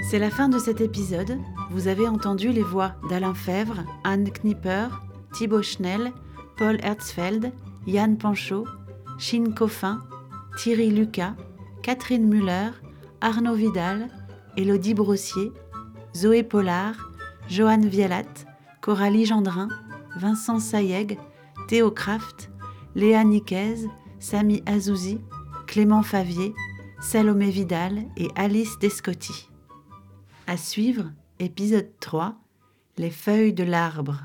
[0.08, 1.38] C'est la fin de cet épisode.
[1.70, 4.88] Vous avez entendu les voix d'Alain Fèvre, Anne Knipper,
[5.32, 6.10] Thibaut Schnell,
[6.56, 7.52] Paul Herzfeld,
[7.86, 8.66] Yann Panchaud,
[9.18, 10.00] Shin Coffin,
[10.56, 11.34] Thierry Lucas,
[11.82, 12.70] Catherine Muller,
[13.20, 14.08] Arnaud Vidal,
[14.56, 15.52] Élodie Brossier,
[16.14, 17.10] Zoé Pollard,
[17.48, 18.46] Joanne Vialat,
[18.80, 19.68] Coralie Gendrin,
[20.16, 21.18] Vincent Sayeg,
[21.68, 22.50] Théo Kraft,
[22.94, 23.86] Léa Niquez,
[24.18, 25.20] Samy Azouzi,
[25.66, 26.52] Clément Favier,
[27.00, 29.48] Salomé Vidal et Alice Descotti.
[30.46, 32.36] À suivre, épisode 3,
[32.98, 34.20] Les feuilles de l'arbre.